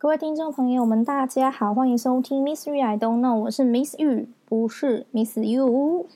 [0.00, 6.06] 各位听众朋友们，大家好，欢迎收听 Miss You I Don't Know，我是 Miss y o 不是 Miss You。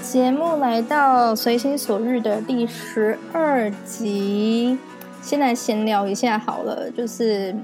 [0.00, 4.78] 节目来到随心所欲的第十二集，
[5.22, 6.90] 先来闲聊一下好了。
[6.90, 7.54] 就是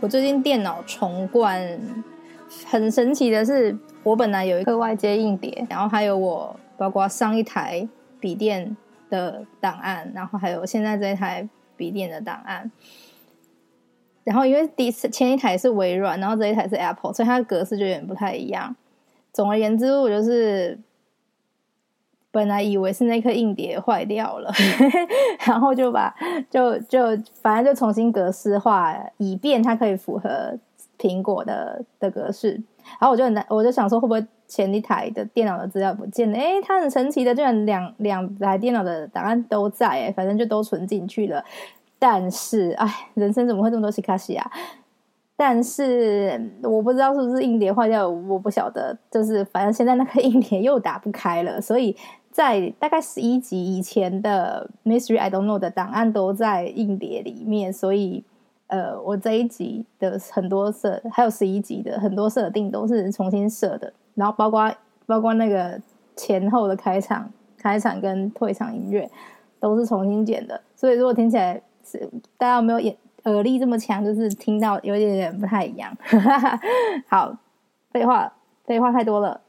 [0.00, 1.60] 我最近电脑重灌，
[2.64, 7.86] 很神奇的是，我本来有一个外接硬碟，然后还有我包括上一台
[8.20, 8.76] 笔电
[9.10, 11.46] 的档案，然后还有现在这一台
[11.76, 12.70] 笔电的档案。
[14.22, 18.74] 然后因为第一次前一台是微软，然后这一台是 Apple，所以它的格式就有点不太一样。
[19.32, 20.78] 总而言之，我就是。
[22.36, 24.52] 本来以为是那颗硬碟坏掉了，
[25.46, 26.14] 然后就把
[26.50, 27.00] 就就
[27.40, 30.54] 反正就重新格式化，以便它可以符合
[30.98, 32.50] 苹果的的格式。
[33.00, 36.36] 然后我就很我就想说，会不会前一台的电脑的资料不见了？
[36.36, 41.42] 哎，它很神奇的，居然两两台电脑的档案都在，哎，反正就都存进去了。
[41.98, 44.50] 但是，哎，人生怎么会这么多西卡西啊？
[45.38, 48.94] 但是我不知道是不是硬碟坏掉，我不晓得。
[49.10, 51.96] 就是反正现在那个硬碟又打不开了，所以。
[52.36, 58.22] 在大概十一集以前的 Mystery I Don't Know 的档案都在硬碟里面，所以
[58.66, 64.70] 呃，我这一集的很多设，还有十一集的很多设定都是重新设的，然后包括
[65.06, 65.80] 包括那个
[66.14, 69.10] 前后的开场、开场跟退场音乐
[69.58, 72.06] 都是重新剪的，所以如果听起来是
[72.36, 75.96] 大家有没有眼耳力这么强，就是听到有点点不太一样。
[77.08, 77.34] 好，
[77.92, 78.30] 废话
[78.66, 79.40] 废话太多了。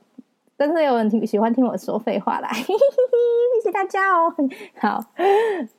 [0.60, 2.64] 但是有人听喜欢听我说废话啦， 谢
[3.64, 4.34] 谢大家哦。
[4.82, 5.00] 好，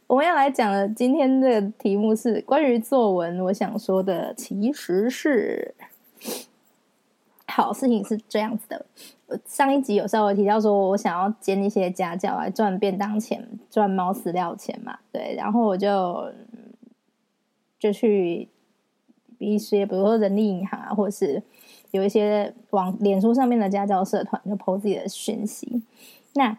[0.07, 3.41] 我们要来讲的今天的题目是关于作文。
[3.41, 5.75] 我想说的其实是，
[7.49, 8.87] 好事情是这样子的。
[9.27, 14.97] 我上一集有稍微提到说，我想要兼一些家教来赚便当钱、赚猫饲料钱嘛。
[15.10, 16.33] 对，然后我就
[17.81, 18.49] 就去
[19.39, 21.43] 一些，比如说人力银行啊，或者是。
[21.91, 25.82] 有一些网脸书上面的家教社团就 po 自己的讯息。
[26.34, 26.56] 那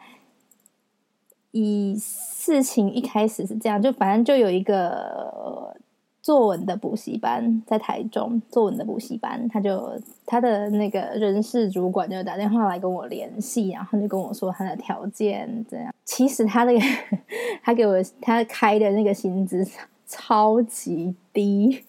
[1.52, 5.76] 以事情一开始是这样，就反正就有一个
[6.22, 15.94] 作文的补习班在台中，作文的补习班，他就他的那个人事主管就打电话来跟我联系，然后就跟我说他的条件怎样。
[16.06, 16.86] 其实他那个
[17.64, 19.66] 他给我他开的那个薪资
[20.06, 21.84] 超级低，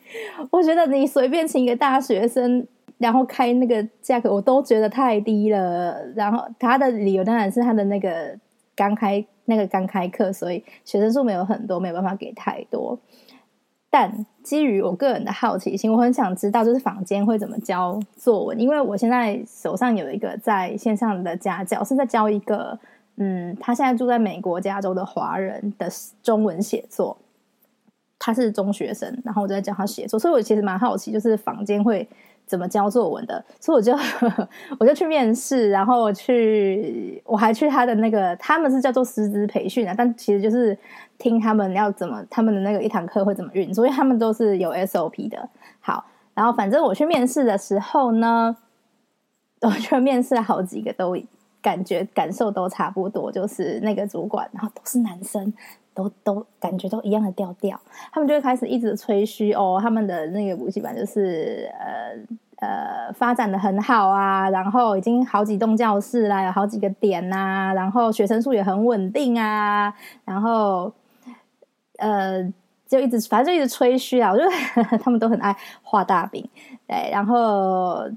[0.51, 2.67] 我觉得你随便请一个大学生。
[3.01, 6.07] 然后开那个价格，我都觉得太低了。
[6.15, 8.39] 然后他的理由当然是他的那个
[8.77, 12.99] 刚开那个刚开课，所以学生数没有很多，没有办法给太多。
[13.89, 18.61] 但基于我个人的好奇心，我很想知道，就是坊间会怎么教作文。
[18.61, 22.79] 因为我现在手上有一个在线上的家教，是在教一个
[23.17, 25.89] 嗯，他现在住在美国加州的华人的
[26.23, 27.17] 中文写作。
[28.19, 32.07] 他是中学生，然后我就在教他写作，所以我其实蛮好奇，就是坊间会。
[32.51, 33.45] 怎么教作文的？
[33.61, 33.97] 所以我就
[34.81, 40.77] 我就去面试，然后去我还去他的那个，他们是叫做师资培训啊，但其实就是
[41.17, 45.49] 听他们要怎么他们的那个一堂课会怎么运作，因为他们都是有 SOP 的。
[45.79, 48.57] 好，然后反正我去面试的时候呢，
[49.63, 51.17] 我就面试了好几个，都
[51.63, 55.53] 感觉感受都差不多，就是那个主管，然后都是男生。
[55.93, 57.79] 都都感觉都一样的调调，
[58.13, 69.93] 他们就会开始一直吹嘘哦，他们的那个补习班就是呃呃发展的很好啊，然后已经好几栋教室啦，有好几个点呐，然后学生数也很稳定啊，
[70.25, 70.93] 然后
[71.99, 72.43] 呃
[72.87, 74.51] 就一直反正就一直吹嘘啊，我觉得
[74.99, 76.49] 他们都很爱画大饼，
[76.87, 78.09] 对，然后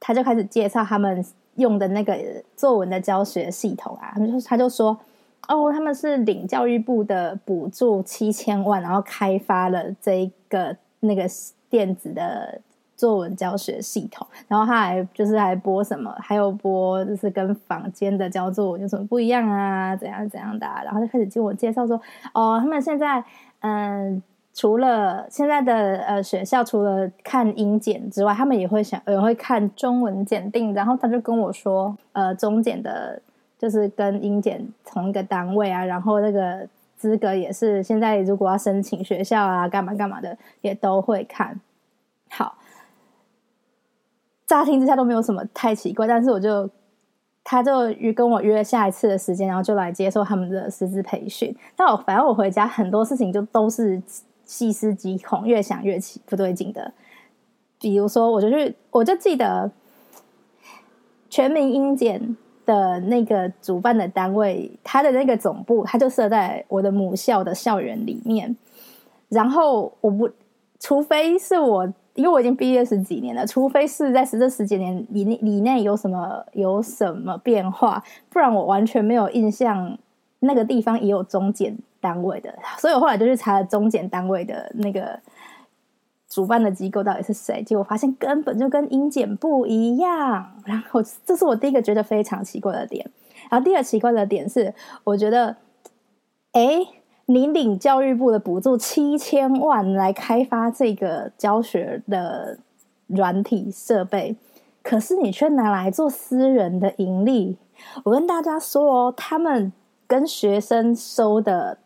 [0.00, 1.24] 他就开始介绍他们
[1.56, 2.16] 用的那个
[2.56, 4.98] 作文的教学系统啊，他们就他就说。
[5.48, 11.24] 哦，他们是领教育部的补助七千万，然后开发了这一个那个
[11.68, 12.60] 电子的
[12.96, 19.96] 作文教学系统，然后他还就是还播什么，还有播就是跟坊间的教作文有什么不一样啊？
[19.96, 20.66] 怎样怎样的？
[20.84, 22.00] 然后就开始听我介绍说，
[22.32, 23.22] 哦，他们现在
[23.60, 24.22] 嗯，
[24.54, 33.20] 除了现在的呃学校除了看英检之外，他们也会想也会看中文检定，然后他就跟我说，呃，中检的。
[33.62, 36.66] 就是跟英检同一个单位啊，然后那个
[36.96, 41.60] 资格也是现在如果要申请学校啊，干嘛干嘛的也都会看。
[42.28, 42.56] 好，
[44.48, 46.68] 乍听之下都没有什么太奇怪，但是我就
[47.44, 51.54] 他就约跟我约下一次的时间，然后就来接受他们的师资培训。
[51.76, 54.02] 但我反正我回家很多事情就都是
[54.44, 56.92] 细思极恐，越想越奇不对劲的。
[57.78, 59.70] 比如说，我就去，我就记得
[61.30, 68.56] 全民英检的那个主办的单位，它的那个总部，它就设在我的母校的校园里面。
[69.28, 70.30] 然后我不，
[70.78, 79.98] 除非是我，因为我已经毕业十几年了，除非是在这十几年里内里内有什么有什么变化，不然我完全没有印象
[80.40, 82.54] 那个地方也有中检单位的。
[82.78, 85.18] 所以我后来就去查了中检单位的那个。
[86.32, 87.62] 主办的机构到底是谁？
[87.62, 90.50] 结果发现根本就跟英检不一样。
[90.64, 93.04] 然后这是我第一个觉得非常奇怪的点。
[93.50, 94.72] 然后第二奇怪的点是，
[95.04, 95.54] 我觉得，
[96.52, 96.78] 哎，
[97.26, 102.56] 你领教育部的补助七千万来开发这个教学的
[103.08, 104.34] 软体设备，
[104.82, 107.58] 可是你却拿来做私人的盈利。
[108.04, 109.70] 我跟大家说哦，他们
[110.06, 111.76] 跟学生收的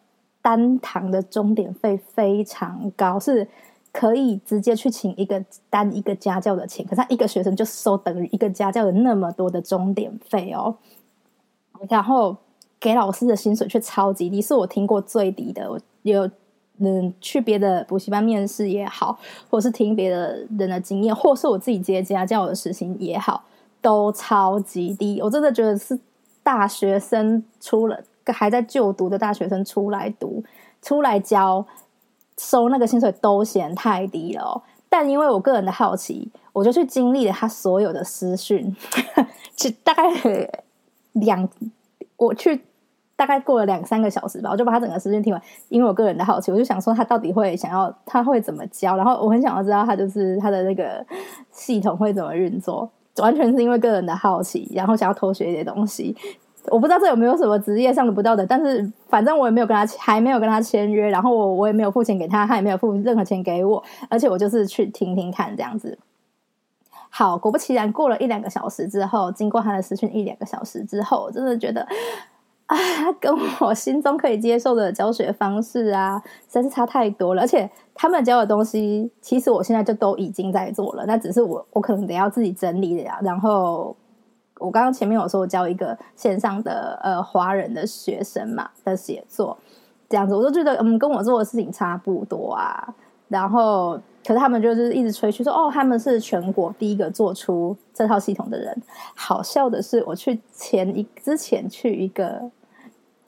[0.40, 3.48] 单堂的钟点费非常高，是。
[3.98, 10.76] 可以直接去请一个单一个家教的钱，可是他一个学生就收等于一个家教的那么多的钟点费哦，
[11.88, 12.36] 然后
[12.78, 15.70] 给老师的薪水却超级低，是我听过最低的。
[15.70, 16.30] 我有
[16.76, 23.44] 嗯去别的补习班面试也好，或是听别的人的经验，或是我自己接家教的事情也好，
[23.80, 25.22] 都超级低。
[25.22, 25.98] 我真的觉得是
[26.42, 30.44] 大学生出了还在就读的大学生出来读
[30.82, 31.64] 出来教。
[32.38, 38.74] 收那个薪水都嫌太低了，但因为我个人的好奇，我就去经历了他所有的私讯，
[39.56, 40.02] 就大概
[41.12, 41.48] 两，
[42.16, 42.60] 我去
[43.16, 45.42] 大概过了两三个小时吧，我就把他整个私讯听完。
[45.70, 51.04] 因为我个人的好奇，我就想说他到底会想要他会怎么教，然后我很想要知道他就是他的那个
[51.50, 56.14] 系统会怎么运作，完全是因为个人的好奇，然后想要偷学一些东西。
[56.70, 65.98] 我不知道这有没有什么职业上的不道德，但是反正我也没有跟他还没有跟他签约，然后我我也没有付钱给他，他也没有付任何钱给我，而且我就是去听听看这样子。
[67.08, 71.86] 好，果不其然，过了一两个小时之后，经过他的私讯一两个小时之后，我真的觉得
[72.66, 72.76] 啊，
[73.20, 77.42] 跟我心中可以接受的教学方式啊，真是差太多了。
[77.42, 83.96] 而且他们教的东西，其实我现在就都已经在做了，那只是我我可能得要自己整理的呀，然后。
[84.58, 89.56] 我刚刚前面有说，我教一个线上的呃华人的学生嘛的写作，
[90.08, 92.94] 这样子，我都觉得嗯，跟我做的事情差不多啊。
[93.28, 98.82] 然后，可是他们就是一直吹嘘说，哦，他们是全国第一个做出这套系统的人。
[99.14, 102.50] 好笑的是，我去前一之前去一个。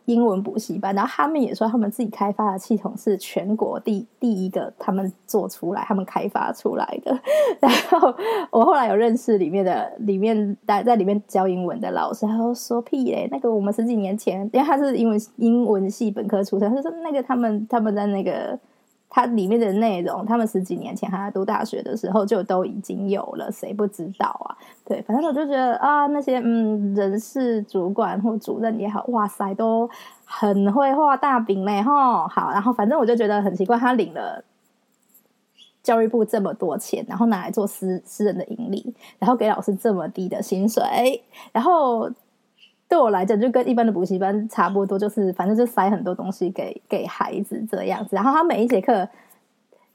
[0.09, 7.17] 英文补习班，然后他们也说他们自己开发的系统是全国第第一个，他们做出来，他们开发出来的。
[7.61, 8.15] 然后
[8.51, 18.59] 我后来有认识里面的里面在在里面教英文的老师，他说说屁嘞，那个我们十几年前，因为他是英文英文系本科出身，他说那个他们他们在那个。
[19.11, 24.57] 它里面的内容，他们十几年前还在读大学的时候就都已经有了，谁不知道啊？
[24.85, 29.89] 对，反正我就觉得啊，那些嗯，人事主管或主任也好，哇塞，都
[30.25, 32.29] 很会画大饼嘞，哈。
[32.29, 34.45] 好，然后反正我就觉得很奇怪，他领了
[35.83, 41.23] 教育部这么多钱，然后拿来做私私人的盈利，然后给老师这么低的薪水，
[41.53, 42.11] 然后。
[42.89, 48.17] 对我来讲，就跟一般的补习班差不多，就是反正就塞很多东西给给孩子这样子。
[48.17, 49.07] 然后他每一节课，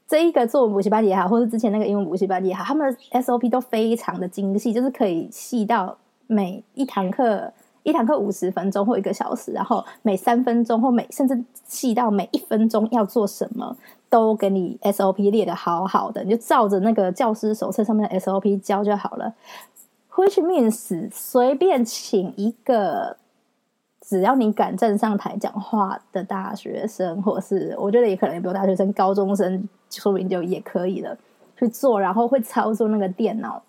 [0.06, 5.96] 这一个作文补习班也好，或者之前那个英文补习班也好，他们的 SOP 都非常的精细，就是可以细到
[6.28, 13.76] 每一堂课一堂课五十分钟或一个小时，然后每三分钟或每甚至细到每一分钟要做什么，
[14.08, 19.34] 都给你 SOP 列的好好的，你就照着那个教师手册上面的 SOP 教就好了。
[20.16, 23.16] Which means 随便请一个，
[24.00, 31.16] 只要你敢站上台讲话的大学生，或是我觉得也可能也不用大学生，高中生说明就也可以了
[31.58, 33.60] 去做，然后会操作那个电脑，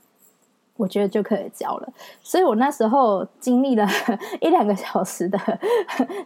[0.78, 1.90] 我觉得就可以教了。
[2.22, 3.88] 所以我那时候经历了
[4.40, 5.40] 一两个小时的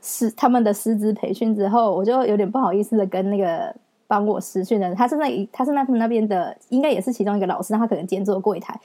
[0.02, 3.74] 师他们的师资培训之后，我就有点不好意思的跟那个
[4.06, 8.78] 帮我师训的人，他是那他是那他们那边的，应该也是其中一个老师，他可能兼做柜台。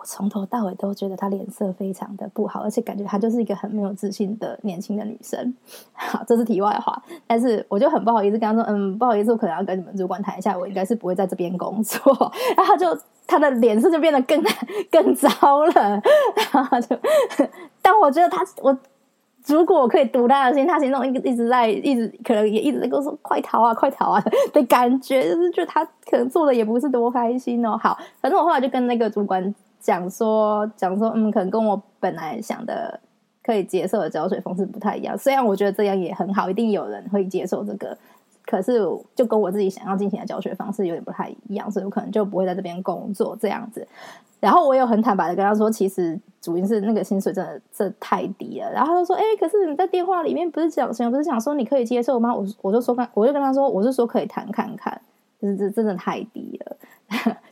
[0.00, 5.54] 我从头到尾都觉得她脸色非常的不好，而且感觉她就是一个很没有自信的年轻的女生。
[5.92, 12.00] 好，这是题外话，但是我就很不好意思跟她说：“嗯，不好意思，我可能要跟你们主管谈一下，我应该是不会在这边工作。
[12.56, 12.86] ”然后就
[13.26, 14.42] 她的脸色就变得更
[14.90, 15.28] 更糟
[15.66, 16.02] 了。
[16.50, 16.98] 然后就，
[17.82, 18.74] 但我觉得她，我
[19.46, 27.76] 如果我可以读她的心，她心中一一直在一直可能也一直在跟我说：“快逃啊，快逃啊！” 的感觉，就是觉得她可能做的也不是多开心哦。
[27.76, 29.54] 好，反正我后来就跟那个主管。
[29.80, 33.00] 讲说讲说，嗯，可能跟我本来想的
[33.42, 35.16] 可以接受的浇水方式不太一样。
[35.16, 37.96] 虽然我觉得这样也很好，一定有人会接受这个
[38.46, 38.80] 可是
[39.14, 43.86] 就跟我自己想要进行的教学方式有点不太一样，所以我可能就不会在这边工作这样子。
[44.40, 48.72] 然后我有很坦白的跟他说，其实主因是那个薪水真的这太低了。
[48.72, 54.98] 然后他就说：“哎，可是你在电话里面不是讲，不是讲说你可以接受吗？”我我就说，我就跟他说，我是说可以谈看看，
[55.42, 56.76] 就是这真的太低了，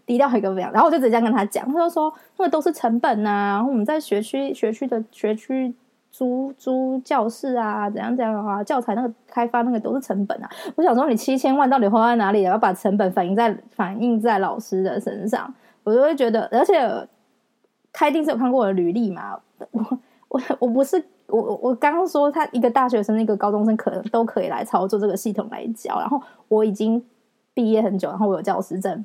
[0.09, 0.73] 低调一个样。
[0.73, 5.73] 然后我就直接跟他讲，他就说：“那个都是成本呐，然后我们在学区学区的学区
[6.11, 12.43] 租租教室啊，怎样怎样的话，教材那个开发那个都是成本啊。”我想说，你七千万到底花在哪里？
[12.43, 15.53] 要把成本反映在反映在老师的身上。
[15.85, 17.07] 我就会觉得，而且
[17.93, 19.39] 开定是有看过我的履历嘛？
[19.73, 19.99] 我
[20.29, 25.99] 我我不是我我我刚刚说他一个大学生，一个高中生可能都可以来操作这个系统来教。
[26.01, 27.03] 然后我已经
[27.53, 29.05] 毕业很久，然后我有教师证。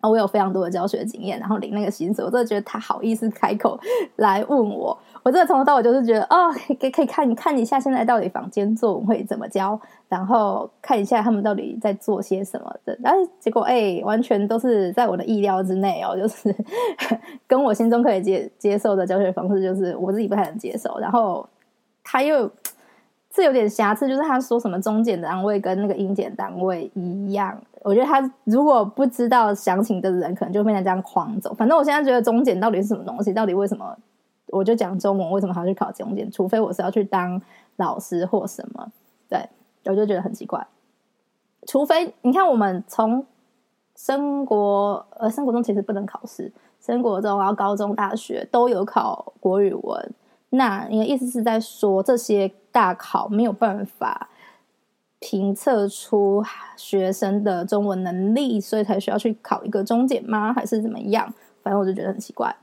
[0.00, 3.78] 啊我有非常多的教学经验，然后领那个薪水，我真的觉得他好意思开口
[4.16, 9.78] 来问我，我真的从头到尾就是觉得哦，可以可以看看一下现在到底房间作文会怎么教，
[10.08, 16.54] 然后看一下他们到底在做些什么的，然后结果哎，完全都是在我的意料之内哦，就是
[17.46, 21.48] 跟我心中可以接接受的教学方式，就是我自己不太能接受，然后
[22.02, 22.50] 他又。
[23.32, 31.54] 这有点瑕疵，就是他说什么中检单位跟那个英检单位一样，我觉得他如果不知道详情的人，可能就变成这样框走。
[31.54, 33.96] 反正我现在觉得中检到底是什么东西，到底为什么
[34.48, 36.28] 我就讲中文，为什么还要去考中检？
[36.30, 37.40] 除非我是要去当
[37.76, 38.90] 老师或什么，
[39.28, 39.48] 对，
[39.84, 40.66] 我就觉得很奇怪。
[41.68, 43.24] 除非你看，我们从
[43.94, 50.10] 升国呃升国中其实不能考试，升国中然后高中大学都有考国语文。
[50.48, 54.28] 那你的意思是在说这些大考没有办法
[55.18, 56.42] 评测出
[56.76, 60.52] 学生的中文能力，所以才需要去考一个中检吗？
[60.52, 61.32] 还是怎么样？
[61.62, 62.54] 反正我就觉得很奇怪，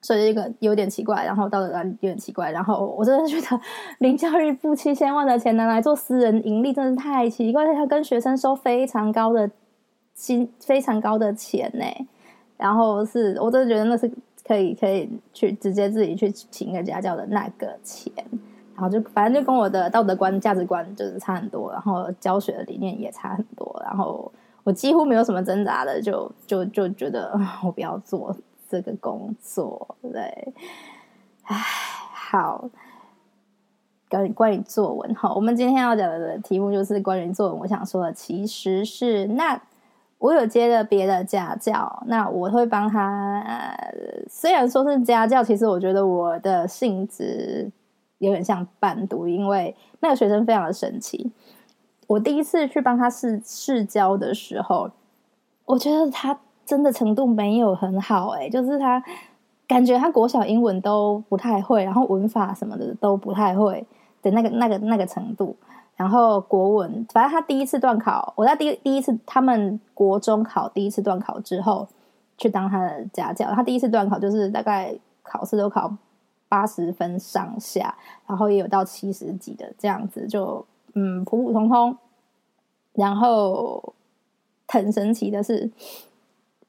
[0.00, 3.60] 所以这个有点奇怪，然后道德感有点奇怪，然后我真的觉得
[3.98, 7.66] 林教育部七千万的钱拿来做私人盈利，真的是太奇怪。
[7.74, 9.50] 他跟学生收非常高的
[10.14, 11.84] 薪，非常高的钱呢。
[12.56, 14.10] 然后是我真的觉得那是。
[14.46, 18.12] 可以可以去直接自己去请一个家教的那个钱，
[18.74, 24.30] 然后就反正就跟我的道德观价值观就是差很多，然后教学的理念也差很多，然后
[24.62, 28.36] 我几乎没有什么挣扎的，就就就觉得我不要做
[28.68, 30.52] 这个工作，对，
[31.44, 31.56] 唉，
[32.12, 32.68] 好，
[34.08, 39.60] 关关于作文哈，我们今天要讲的题目就是关于作文，我想说的其实是那。
[40.18, 43.44] 我有接了别的家教，那我会帮他。
[44.26, 47.70] 虽然说是家教，其实我觉得我的性质
[48.24, 51.30] 有点像伴读，因为那个学生非常的神奇。
[52.06, 54.90] 我第一次去帮他试试教的时候，
[55.64, 59.02] 我觉得他真的程度没有很好，哎，就是他
[59.66, 63.86] 感觉他国小英文都不太会，然后文法什么的都不太会
[64.20, 65.56] 的那个那个那个程度。
[65.96, 71.86] 然后国文，反正他第一次段考，我在第第一次他们国中考第一次段考之后，
[72.36, 73.46] 去当他的家教。
[73.52, 75.96] 他第一次段考就是大概考试都考
[76.48, 77.96] 八十分上下，
[78.26, 81.96] 然后也有到七十几的这样子，就嗯普普通通。
[82.94, 83.94] 然后
[84.68, 85.70] 很神奇的是，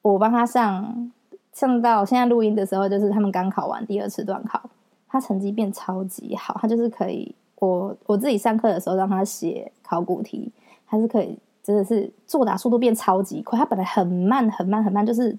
[0.02, 1.12] 我帮他上
[1.54, 4.70] 上到现在录音的时候，就是他们刚考完第二次段考，
[5.08, 7.36] 他成绩变超级好，他就是可以。
[7.58, 10.52] 我我自己上课的时候让他写考古题，
[10.86, 13.58] 他是可以真的是作答速度变超级快。
[13.58, 15.36] 他本来很慢很慢很慢，就是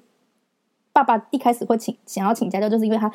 [0.95, 3.13] 爸爸一开始会请想要请家教，就是因为他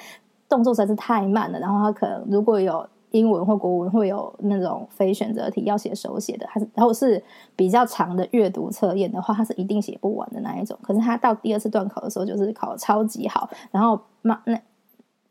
[0.52, 1.60] 动作实在是太慢了。
[1.60, 7.24] 然后他可能如果有英文或国文会有那种非选择题要写手写的，还是然后是
[7.56, 10.78] 比较长的阅读测验的话，他是一定写不完的那一种。
[10.84, 14.60] 可是他到第二次段考的时候，就是考超级好，然后妈那。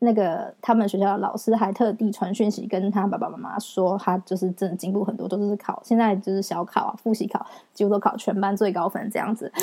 [0.03, 9.53] 那个他们学校的老师还特地传讯息跟他爸爸妈妈说，他就是真的进步很多，都是考现在就是小考啊、复习考，几乎都考全班最高分这样子。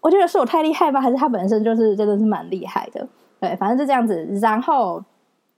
[0.00, 1.00] 我觉得是我太厉害吧？
[1.00, 3.06] 还是他本身就是真的是蛮厉害的？
[3.40, 4.24] 对，反正就这样子。
[4.40, 5.04] 然后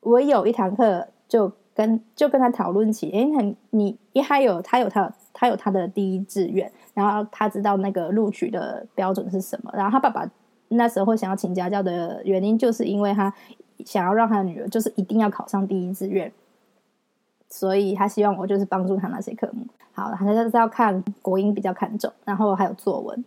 [0.00, 9.70] 我有一堂课就跟就跟他讨论起，哎，你你因为他有他有他他有他的第一志愿，然后他知道那个录取的标准是什么。
[9.74, 10.30] 然后他爸爸
[10.68, 13.32] 那时候想要请家教的原因，就是因为他。
[13.86, 16.32] 想要让他的女儿就是一定要考上第一志愿，
[17.48, 19.64] 所以他希望我就是帮助他那些科目。
[19.92, 23.24] 好，他就是要看国英比较看重，然后还有作文。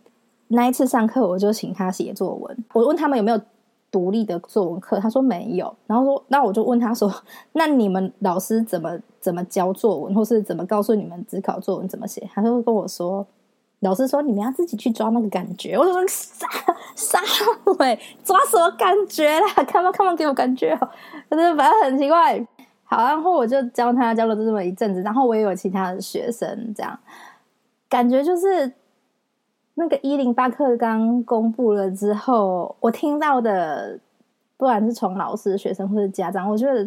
[0.48, 3.40] 那一次上课我就请他写作文，我问他们有没有
[3.92, 5.72] 独立的作文课，他说没有。
[5.86, 7.08] 然后说，那我就问他说，
[7.52, 12.28] 那你们老师怎么怎么教作文，或是怎么告诉你们只考作文怎么写？
[12.34, 13.24] 他就跟我说。
[13.80, 16.46] 老师说：“你们要自己去抓那个感觉。”我说：“傻
[16.94, 17.18] 傻
[17.76, 19.48] 鬼，抓什么感觉啦？
[19.66, 20.88] 看嘛看嘛，给我感觉哦。”
[21.28, 22.38] 反正反正很奇怪。
[22.84, 26.96] 好，然后我就教他教了这么一阵子，然后我也有其他的学生这样。
[27.88, 28.72] 感觉就是
[29.74, 33.98] 那个一零八课纲公布了之后，我听到的，
[34.56, 36.84] 不管是从老师、学生或者家长，我觉得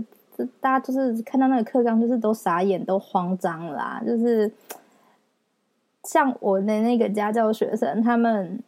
[0.62, 4.02] 大家就是看到那个课纲，就是都傻眼、都慌张啦。
[4.06, 4.52] 就是
[6.04, 8.62] 像我的那个家教学生，他们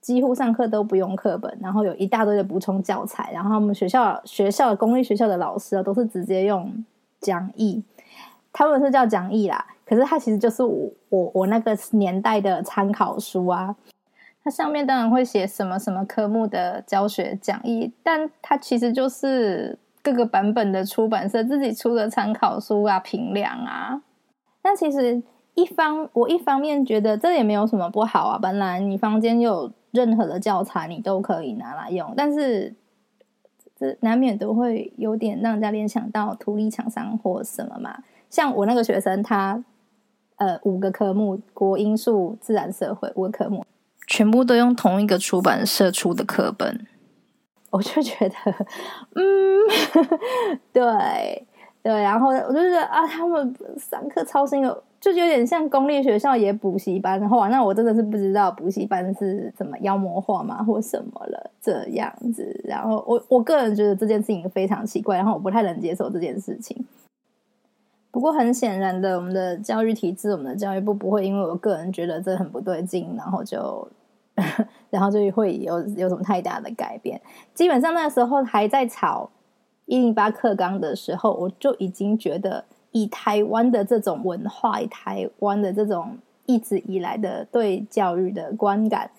[0.00, 6.84] 几乎上课都不用课本，然后有一大堆的补充教材，然后我们学校学校的公立学校的老师啊，都是直接用
[7.20, 7.82] 讲义，
[8.52, 9.66] 他们是叫讲义啦。
[9.84, 13.74] 可是它其实就是我我我那个年代的参考书啊，
[14.42, 24.00] 它上面当然会写什么什么科目的教学讲义，但它其实就是各个版本的出版社自己出的参考书啊、评量啊。
[24.62, 25.22] 但其实
[25.54, 32.72] 一方我一方面觉得这也没有什么不好啊，本来你房间有任何的教材你都可以拿来用，但是
[33.76, 37.98] 这难免都会有点让人家联想到图利厂商或什么嘛。
[38.30, 39.62] 像我那个学生他。
[40.42, 43.64] 呃，五个科目：国英数、自然、社会五个科目，
[44.08, 46.84] 全部都用同一个出版社出的课本。
[47.70, 48.34] 我就觉得，
[49.14, 49.22] 嗯，
[50.74, 51.46] 对
[51.80, 57.20] 对，然后我就觉得啊，他们上课超辛苦，就有点像公立学校也补习班。
[57.20, 62.60] 然后，那我真的是不知道补习班是怎么妖魔化嘛，或什么了这样子。
[62.64, 66.84] 然后，我我个人觉得这件事情非常奇怪，然后我不太能接受这件事情。
[68.12, 73.88] 不过很显然的，我们的教育体制，我们的教育部不会因为我个人觉得这很不对劲，然后就，
[74.90, 77.18] 然后就会有有什么太大的改变。
[77.54, 79.30] 基本上那时候还在炒
[79.86, 89.10] 一零八课纲的时候，我就已经觉得，以台湾的这种文化，以台湾的这种一直以来的对教育的观感，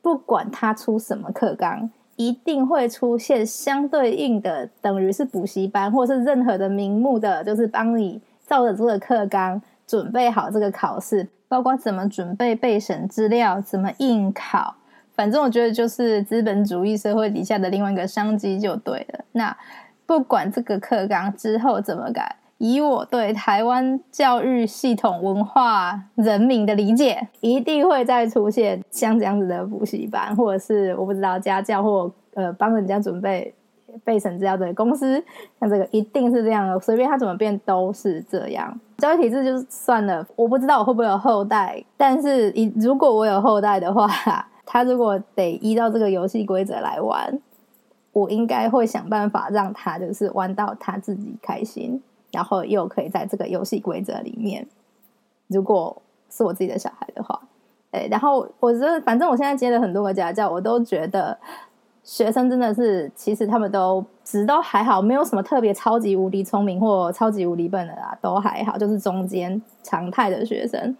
[0.00, 1.90] 不管他出什么课纲。
[2.28, 14.74] 一定会出现相对应的，等于是补习班，或是任何的名目的，就是帮你照着这个课纲准备好这个考试，包括怎么准备备审资料，怎么应考。
[15.14, 19.24] 反正我觉得就是资本主义社会底下的另外一个商机就对了。
[19.32, 19.56] 那
[20.06, 22.36] 不管这个课纲之后怎么改。
[22.62, 33.52] 以我对台湾教育系统、文化、人民的理解，一定会再出现像这样子的补习班，或者是我不知道家教或呃帮人家准备
[34.04, 35.20] 备审资料的公司，
[35.58, 36.78] 像这个一定是这样的。
[36.78, 38.72] 随便他怎么变都是这样。
[38.98, 44.08] 教育体制就算了，我不知道我会不会有后代，但是以如果我有后代的话，
[44.64, 47.40] 他如果得依照这个游戏规则来玩，
[48.12, 52.00] 我应该会想办法让他就是玩到他自己开心。
[52.32, 54.66] 然后又可以在这个游戏规则里面，
[55.48, 57.40] 如果是我自己的小孩的话，
[57.92, 61.38] 哎，然后我觉得反正我现在接了很多个家教，我都觉得
[62.02, 70.96] 学生真的是，其实他们都值都还好，没有什么特别超级无敌聪明或超级无敌笨的啦，都还好，就是中间常态的学生。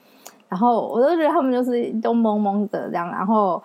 [0.49, 3.63] 然后我都觉得他们就是都懵懵的这样，然后。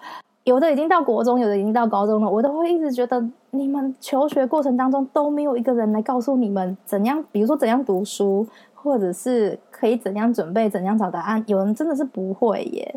[0.47, 11.43] 有的已经到国中，有的已经到高中了，我都会一直觉得你们求学过程当中都没有一个人来告诉你们怎样，比如说怎样读书，或者是可以怎样准备、怎样找答案。
[11.47, 12.95] 有人真的是不会耶，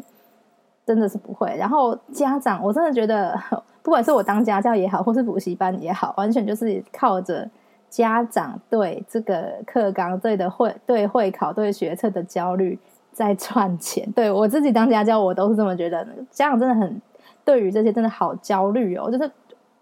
[0.86, 1.52] 真的是不会。
[1.58, 3.36] 然后家长，我真的觉得，
[3.82, 7.50] 不管是我当家教也好，或是补习班也好，完全就是靠着
[7.88, 12.78] 家长对这个课纲、对的会、对会考、对学测的焦虑
[13.10, 14.08] 在赚钱。
[14.12, 16.06] 对我自己当家教，我都是这么觉得。
[16.30, 17.02] 家长真的很。
[17.50, 19.28] 对于这些真的好焦虑哦，就是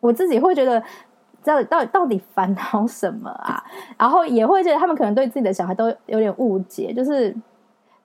[0.00, 0.82] 我自己会觉得，
[1.44, 3.62] 到底到底到底烦恼什么啊？
[3.98, 6.94] 然后也会觉得他们可能对自己的小孩都有点误解。
[6.94, 7.36] 就是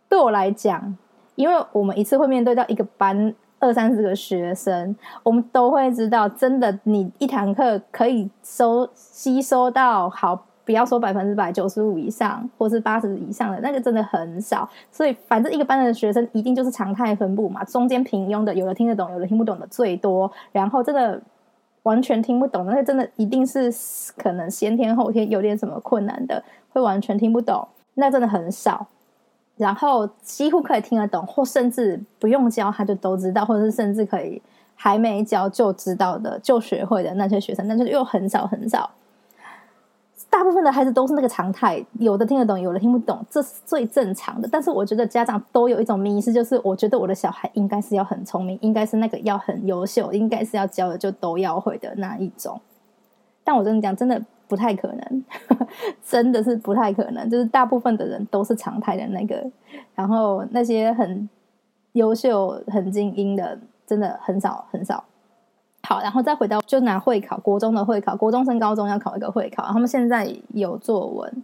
[0.09, 0.97] 对我来讲，
[1.35, 10.45] 因为我们一次会面对到一个班二三十个学生，我们都会知道，真的你一堂课可以收吸收到好。
[10.65, 21.21] 不要说百分之百，九十五以上，或是八十以上的那个真的很少，所以反正一个班的学生一定就是常态分布嘛，中间平庸的，有的听得懂，有的听不懂的最多，然后真的
[21.83, 23.69] 完全听不懂，那真的一定是
[24.17, 28.87] 可能先天后天有点什么困难的，会完全听不懂，那真的很少，
[29.57, 34.41] 然后几乎可以听得懂，或甚至不用教他就都知道，或者是甚至可以
[34.75, 38.89] 还没教就知道的就学会的那些学生，那就又很少很少。
[40.33, 44.49] 大部分的孩子都是那个常态，有的听得懂，有的听不懂，这是最正常的。
[44.51, 52.59] 但是我觉得家长都有一种迷思，就是我觉得我的小孩应该是要很聪明，应该是那个要很优秀，应该是要教的就都要会的那一种。
[53.43, 55.23] 但我跟你讲，真的不太可能，
[56.03, 57.29] 真的是不太可能。
[57.29, 59.47] 就是大部分的人都是常态的那个，
[59.93, 61.29] 然后那些很
[61.91, 65.03] 优秀、很精英的，真的很少很少。
[65.87, 71.43] 好，然后再回到就拿会考，国中的会考，国中升高中要考一个会考，他们现在有作文，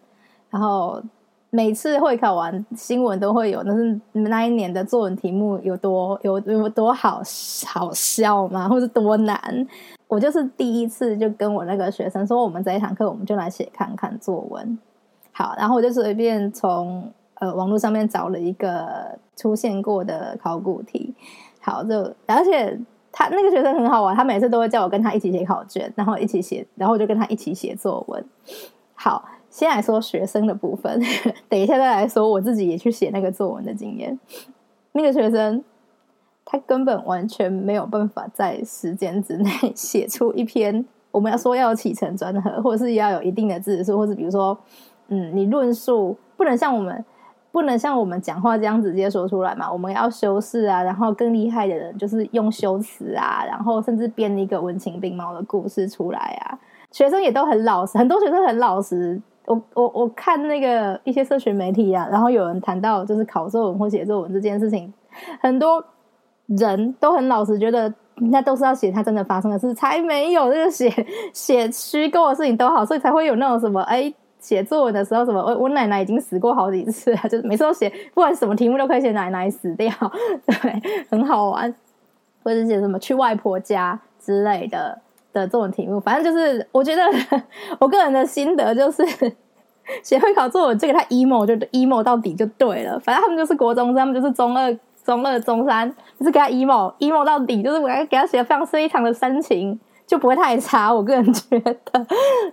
[0.49, 1.02] 然后
[1.49, 7.21] 每次会考完新闻都会有，但是那一年的作文题目有多有有多好
[7.65, 8.69] 好笑吗？
[8.69, 9.67] 或是多难？
[10.08, 14.80] 我就是第一次就跟我那个学生说，我们这一堂课我们就来写看看作文。
[15.34, 21.13] 好，然后我就随便从呃网络上面找了一个出现过的考古题。
[21.62, 22.80] 好，就而且
[23.19, 28.23] 他那个学生很好玩，他每次都会叫我跟他一起写考卷，然后一起写，然后我就跟他一起写作文。
[28.95, 29.23] 好。
[29.51, 31.01] 先来说学生的部分，
[31.49, 34.17] 等一下再来说我自己也去写那个作文的经验。
[34.91, 35.63] 那个学生
[36.45, 44.55] 他根本完全没有办法在时间之内写出一篇我们要说要有起承转合，或者是要有一定的字数，或是比如说，
[45.08, 47.03] 嗯，你论述不能像我们
[47.51, 49.71] 不能像我们讲话这样直接说出来嘛？
[49.71, 56.59] 我们要修饰啊，然后更厉害的人就是用修辞啊，然后甚至编一个文情并茂的故事出来啊。
[56.91, 59.21] 学生也都很老实，很多学生很老实。
[59.45, 64.93] 我我我看那个一些社群媒体啊，然后有人谈到就是考作文或写作文这件事情，
[65.41, 65.83] 很多
[66.45, 70.91] 人都很老实，觉得那都是要写他真的发生的事，才没有这个写
[71.33, 79.91] 写虚构的事情都好，所以才会有那种什么哎写作文的时候什么我我奶奶已经死过好几次了， 就是每次都写不管什么题目都可以写奶奶死掉，
[80.47, 81.73] 对，很好玩，
[82.43, 84.99] 或者写什么去外婆家之类的。
[85.32, 87.04] 的这种题目，反正就是我觉得
[87.80, 89.04] 我个人的心得就是，
[90.02, 92.99] 写会考作文这个他 emo 就 emo 到底就对了。
[92.99, 94.75] 反正他们就是国中生，他们就是中二、
[95.06, 95.88] 中二、中三，
[96.19, 100.91] 就是给他 emo emo 到底，就是我给他写的非常非常的深情，就不会太差。
[100.91, 101.78] 我个人觉得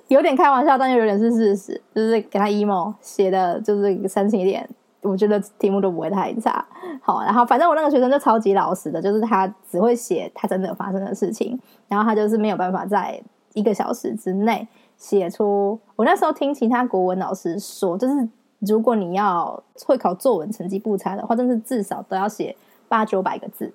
[0.09, 4.69] 有点开玩笑，但又有点是事实，就是给他 emo 写的就是深情一点。
[5.01, 6.63] 我觉得题目都不会太差，
[7.01, 13.23] 好，然后反正我那个学生就超级老实的，就是他只会写他真的发生的事情，然后他就是没有办法在
[13.55, 14.67] 一个小时之内
[14.97, 15.79] 写出。
[15.95, 22.57] 我那时候听其他国文老师说，就是如果你要会考作文成绩不差的话，真是至少都要写
[22.89, 23.73] 八九百个字，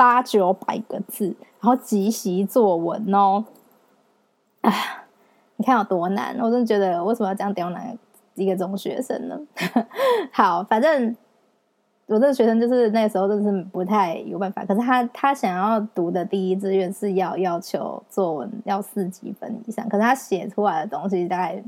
[0.00, 1.26] 八九百个字，
[1.60, 3.44] 然后即习作文哦。
[4.62, 4.72] 啊，
[5.56, 6.34] 你看有多难？
[6.40, 7.98] 我真的觉得为什么要这样刁难？
[8.34, 9.38] 一个中学生呢，
[10.32, 11.14] 好，反正
[12.06, 14.64] 我这个学生就是那时候真是不太有办法。
[14.64, 21.62] 可是他他想要读的第一志愿是要要求作文要四级分以上，可是他写出来的东西大概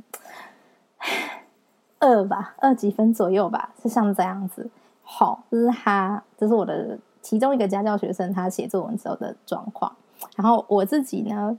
[1.99, 4.71] 二吧，二级分左右吧，是像这样子。
[5.03, 9.91] 好，这是他，这是我的其中一个家教学生他写作文时候的状况。
[10.37, 11.57] 然后我自己呢？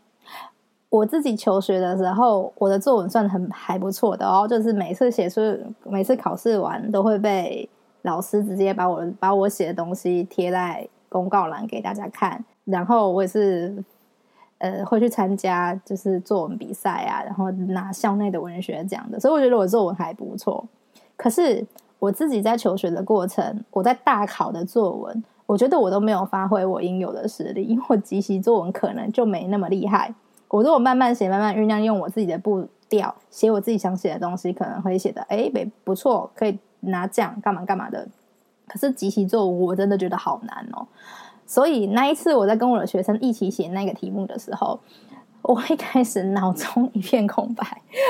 [0.90, 5.42] 我自己求学的时候，我的作文算很还不错的哦，就是每次写出，
[5.86, 7.68] 每次考试完都会被
[8.04, 13.84] 老师直接把我把我写的东西贴在公告栏给大家看，然后我也是
[14.60, 20.64] 呃会去参加就是作文比赛啊，然后拿校内的文学奖的，所以我觉得我作文还不错。
[21.18, 21.66] 可是
[21.98, 25.24] 我自己在求学的过程，我在大考的作文，
[25.54, 30.12] 我觉得我都没有发挥我应有的实力，因为我即习作文可能就没那么厉害。
[30.48, 35.52] 我如果慢慢写，慢慢酝酿，用我自己的步调写我自己想写的东西，可能会写的哎，
[35.84, 38.08] 不错，可以拿奖，干嘛干嘛的。
[38.66, 40.88] 可是集体作文，我真的觉得好难哦。
[41.46, 44.80] 所以那一次我在跟我的学生一起写那个题目的时候，
[45.44, 47.66] 我一开始脑中一片空白，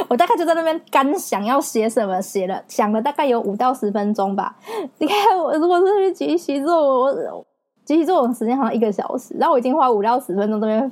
[0.07, 4.55] 我大概就在那边干想要写什么，写了想了大概有五到十分钟吧。
[4.99, 7.45] 你看我如果是去集习作文，我
[7.83, 10.91] 集习作文时间好像一个小时，然后我已经花五到十分钟这边。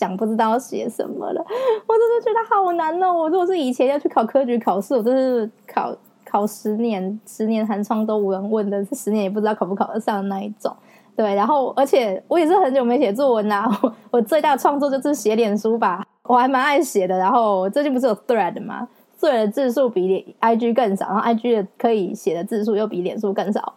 [0.00, 1.44] 想不知道写什么了，
[1.86, 3.12] 我真的觉得好难哦！
[3.12, 10.74] 我如果是以前要去考科举考试，我真是考考十年，十年寒窗都无人问的，十年也不知道考不考得上的那一种。
[11.20, 13.68] 对，然后而且我也是很久没写作文啦。
[13.82, 17.18] 我我最大的创作就是写脸书吧，我还蛮爱写的。
[17.18, 23.74] 然后最近不是有 Thread 吗最的字数比 IG 更少，然后 IG 的可以写的字数又比脸书更少。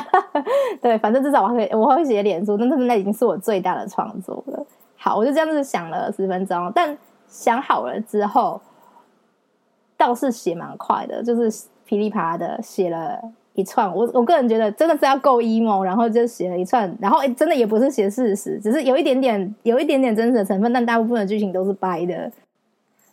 [0.82, 4.66] 对，反正至少我会我会写脸书，但是那已经是我最大的创作了。
[4.98, 6.94] 好，我就这样子想了十分钟，但
[7.26, 8.60] 想好了之后，
[9.96, 13.18] 倒是写蛮快的，就是噼里啪的写了
[13.58, 13.92] 一串。
[13.92, 22.30] 我我个人觉得真的是要够 emo，然后就写了一串，然后真的也不是写事实，只是有一点点有一点点真实的成分，但大部分的剧情都是掰的。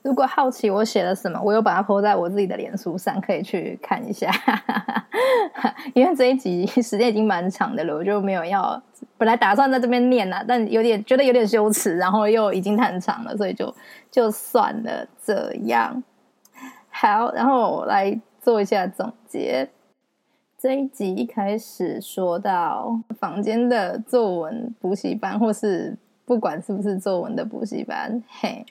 [0.03, 4.29] 如果好奇我写了什么，我有把它铺在我自己的脸书上，可以去看一下。
[5.95, 8.79] 因为这一集时间已经蛮长的了，我就没有要。
[9.17, 13.73] 本来打算在这边念呐，但有点觉得有点羞耻，然后又已经太长了，所以就
[14.11, 15.07] 就算了。
[15.25, 16.03] 这样
[16.91, 19.67] 好，然后我来做一下总结。
[20.65, 28.65] 这一集一开始说到房间的作文补习班，或是不管是不是作文的补习班，嘿，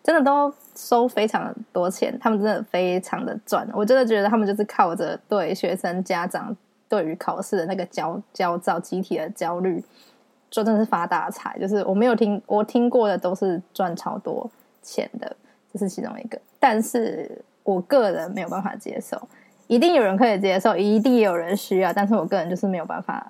[0.00, 3.68] 真的都收非常多钱，他们真的非常的赚。
[3.74, 6.56] 我真的觉得他们就是靠着对学生家长
[6.88, 9.82] 对于考试的那个焦焦躁、集体的焦虑，
[10.48, 11.58] 就真的是发大财。
[11.58, 14.48] 就是我没有听我听过的都是赚超多
[14.82, 15.36] 钱的，
[15.72, 16.40] 这是其中一个。
[16.60, 19.20] 但是我个人没有办法接受，
[19.70, 23.24] 一定有人可以接受，一定有人需要，但是我个人就是没有办法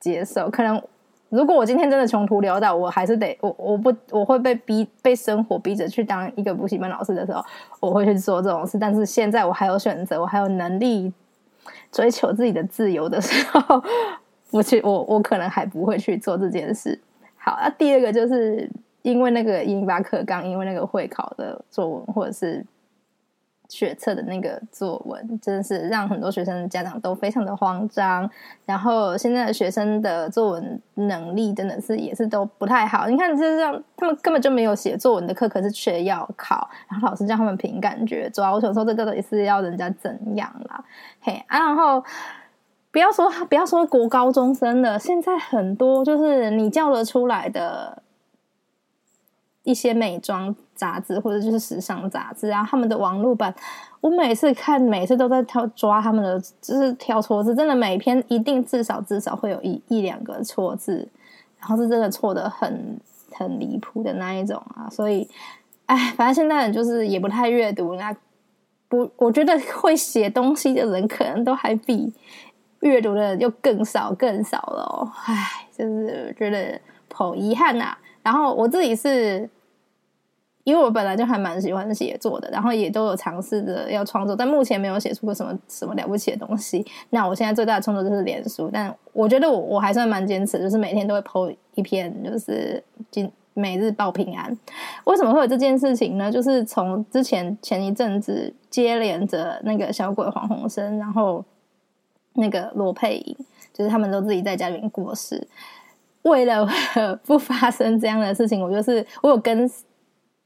[0.00, 0.48] 接受。
[0.48, 0.80] 可能
[1.28, 7.44] 如果我今天真的穷途潦倒，我还是得我我不我会被逼被生活逼着去当一个补习班老师的时候，
[7.78, 8.78] 我会去做这种事。
[8.78, 11.12] 但是现在我还有选择，我还有能力
[11.92, 13.82] 追求自己的自由的时候，
[14.50, 16.98] 我去 我我可能还不会去做这件事。
[17.36, 18.66] 好，那第二个就是。
[19.04, 22.64] 因为那个英巴课纲，因为那个会考的作文或者是
[23.74, 28.30] 学测的那个作文，真的是让很多学生家长都非常的慌张。
[28.64, 33.08] 然后现在的学生的作文能力真的是也是都不太好。
[33.08, 38.52] 你看，就是这样，他们根本就没有写作文的课，可是却要考，然后老师叫他们凭感觉抓。
[38.52, 40.84] 我想说，这到底是要人家怎样啦？
[41.20, 42.04] 嘿啊，然后
[42.92, 48.03] 不要说不要说国高中生了，现在很多就是你叫得出来的。
[49.64, 53.52] 一些美妆杂志或者就是时尚杂志啊，他们的网络版，
[54.00, 61.08] 我每次看，每次都在挑抓他们的，就是挑错字，真的每篇一定至少至少会有一一两个错字，
[61.58, 63.00] 然后是真的错的很
[63.32, 65.28] 很离谱的那一种啊，所以，
[65.86, 68.14] 哎，反正现在就是也不太阅读，那
[68.88, 72.12] 不，我觉得会写东西的人可能都还比
[72.80, 76.78] 阅读的人就更少更少了，哎，就是觉得
[77.12, 77.96] 好遗憾呐。
[78.24, 79.48] 然后我自己是。
[80.64, 86.82] 因为我本来就还蛮喜欢写作的，然后也都有尝试着要创作，但目前没有写出个什么什么了不起的东西。
[87.10, 94.56] 那我现在最大的创作就是脸书，但我觉得我我还算蛮坚持，就是每天都会 po 一篇，就是今每日报平安。
[95.04, 96.32] 为什么会有这件事情呢？
[96.32, 101.44] 就是从之前前一阵子接连着那个小鬼黄鸿升，然后
[102.32, 103.36] 那个罗佩颖，
[103.74, 105.46] 就是他们都自己在家里面过世，
[106.24, 106.68] 为了
[107.24, 109.70] 不发生这样的事情，我就是我有跟。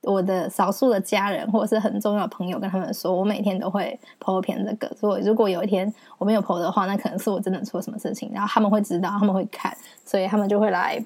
[0.04, 4.88] 我的少数的家人或者是很重要的朋友，跟他们说，我每天都会 po 片这个。
[4.94, 8.30] 所以如果有一天我没有 po 的话，那可能是我真的出了什么事情。
[8.32, 11.04] 然后他们会知道，他们会看，所以他们就会来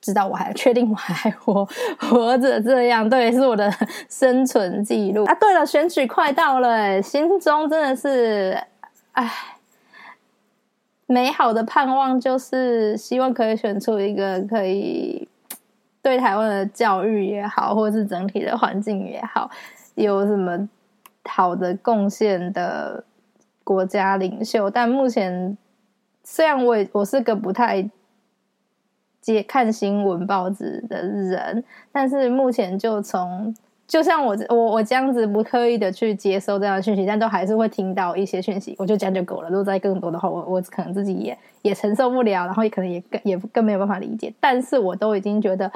[0.00, 1.66] 知道我还确定我还活
[2.00, 2.60] 活着。
[2.60, 3.72] 这样对，是我的
[4.10, 5.34] 生存记录啊。
[5.36, 8.60] 对了，选举快到了，心中真的是
[9.12, 9.30] 唉，
[11.06, 15.28] 美好的盼望就是希望可以选出一个可以。
[16.02, 19.50] 对台湾的教育也好，或者是整体的环境也好，
[19.96, 20.68] 有什么
[21.24, 23.02] 好的贡献的
[23.64, 24.70] 国家领袖？
[24.70, 25.58] 但目前
[26.22, 27.90] 虽然我我是个不太
[29.20, 33.52] 接看新闻报纸的人，但是目前就从
[33.86, 39.48] 就像我我我这样子不刻意的去接收这样的讯息，但都还是会听到一些讯息，我就这样就够了。
[39.48, 44.32] 如果再更多的话，我我可能自己也也承受不了，然后也可能也更也更没有办法理解。
[44.40, 45.70] 但是我都已经觉得。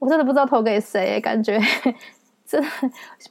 [0.00, 1.60] 我真的不知道投给谁，感觉
[2.46, 2.68] 真的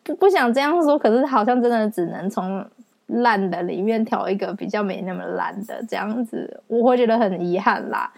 [0.04, 2.62] 不不想这样说，可是好像真的只能从
[3.06, 8.12] 烂的里面挑一个比较没那么烂的这样子，我会觉得很遗憾啦。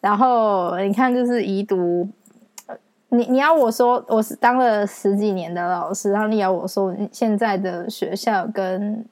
[0.00, 2.08] 然后你看，就是遗毒，
[3.14, 9.04] 你你要我说，我是当了十几年的老师，然后你要我说，现在的学校跟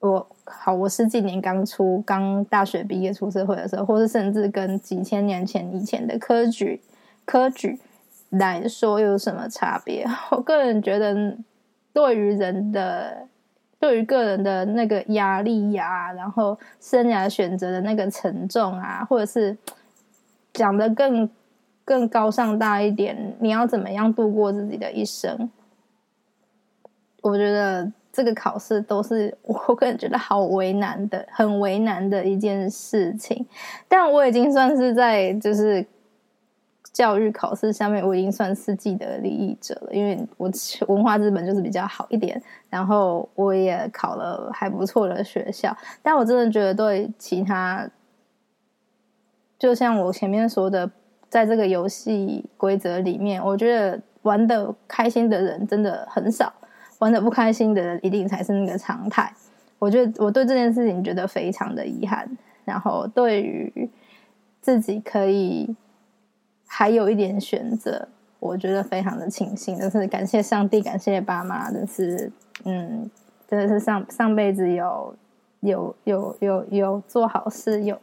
[0.00, 6.80] 我好，我十几年刚出刚大学毕业出社会的时候，或是甚至跟几千年前以前的科举。
[7.26, 7.78] 科举
[8.30, 10.06] 来说有什么差别？
[10.32, 11.36] 我个人觉得，
[11.92, 13.28] 对于人的，
[13.78, 19.54] 对于个人的那个压力呀，然后生涯选择的那个沉重啊，或者是
[20.54, 21.28] 讲的更
[21.88, 25.50] 更高尚大一点，你要怎么样度过自己的一生？
[27.22, 33.46] 我觉得这个考试都是 我个人觉得好为难的，很为难的一件事情。
[33.88, 35.86] 但我已经算是在就是。
[36.90, 40.50] 教育考试下面，我已经算是既得利益者了，因为我
[40.88, 45.76] 文化资本就是比较好一点，然后我也考了还不错的学校。
[46.02, 47.88] 但我真的觉得，对其他，
[49.60, 50.90] 就像我前面说的，
[51.28, 56.52] 在这个游戏规则里面，我觉得玩的开心的人真的很少，
[56.98, 59.32] 玩的不开心的人一定才是那个常态。
[59.78, 62.28] 我觉得我对这件事情觉得非常的遗憾，
[62.64, 63.90] 然后对于
[64.60, 65.76] 自己可以。
[66.70, 68.06] 还有一点选择，
[68.38, 72.30] 我觉得非常的庆幸，就是感谢上帝，感谢爸妈，真是，
[72.64, 73.10] 嗯，
[73.48, 75.16] 真的是上上辈子有
[75.60, 77.98] 有有有有做好事，有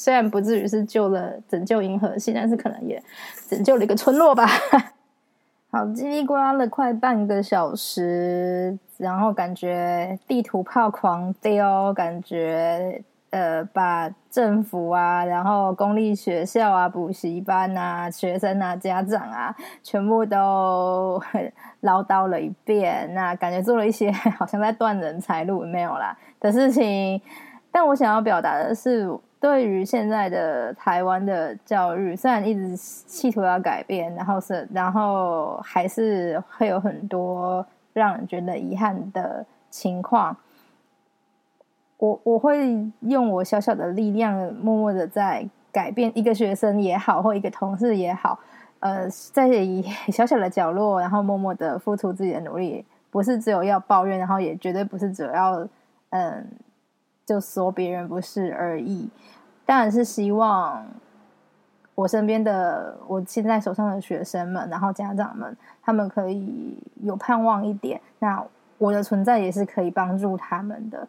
[0.00, 3.02] 虽然不至于是救了拯救银河系，但是可能也
[3.50, 4.46] 拯救了一个村落吧。
[5.70, 21.22] 好，叽里呱啦了快半个小时，然后感觉地图炮狂丢，感觉呃把政府啊，然后公立学校啊、补习班啊、学生啊、家长啊，全部都
[21.82, 23.12] 唠叨了一遍。
[23.12, 27.20] 那感觉做了一些 好像在断人财路没有啦的事情，
[27.70, 29.14] 但我想要表达的是。
[29.40, 40.36] 对于现在的台湾的教育，虽然一直企图要改变，然后是，然后还是会有很多让人觉得遗憾的情况。
[41.96, 48.38] 我我会用我小小的力量，默默的在改变一个学生也好，或一个同事也好，
[48.80, 49.48] 呃，在
[50.12, 55.66] 小小的角落，然后默默的付出自己的努力，不是只有要抱怨，然后也绝对不是只要
[56.10, 56.46] 嗯。
[57.30, 59.08] 就说别人不是而已，
[59.64, 60.84] 当然是希望
[61.94, 68.00] 我身边的我现在手上的学生们，然后家长们，他们可以有盼望一点。
[68.18, 68.44] 那
[68.78, 71.06] 我的存在也是可以帮助他们的。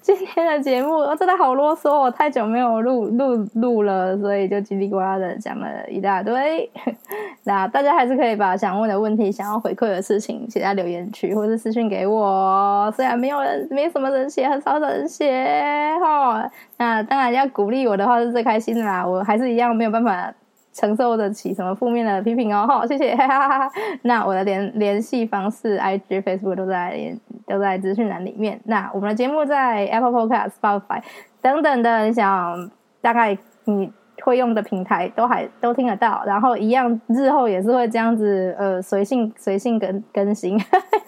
[0.00, 6.70] 今天的节目我真的好啰嗦，我太久没有录录录了，所以就叽里呱啦的讲了一大堆。
[7.44, 12.92] 那大家还是可以把想问的问题、想要回馈的事情写在留言区，或是私信给我。
[12.96, 16.50] 虽然没有人、没什么人写，很少人写哈。
[16.78, 19.06] 那当然要鼓励我的话是最开心的啦。
[19.06, 20.32] 我还是一样没有办法。
[20.76, 22.66] 承受得起什么负面的批评哦？
[22.66, 23.16] 哈， 谢谢。
[24.02, 28.60] 那我的联联系方式，IG、Facebook 都在都在资讯栏里面。
[28.64, 31.00] 那我们的节目在 Apple Podcast、Spotify
[31.40, 32.68] 等等的，你想
[33.00, 33.88] 大概你
[34.22, 36.22] 会用的平台都还都听得到。
[36.26, 40.62] 然后一样，日后也是会这样子，呃，随性随性更更新。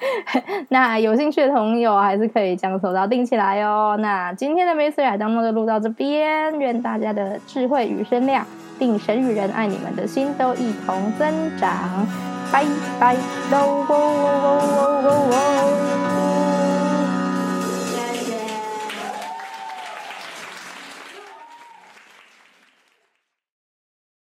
[0.71, 3.97] 那有兴趣的朋友还是可以将手刀定起来哦。
[4.01, 8.45] 那今天的美水海当中就录到这边，愿大家的智慧与声量。
[8.79, 12.07] 定神与人爱你们的心都一同增长，
[12.53, 12.62] 拜
[13.01, 13.16] 拜！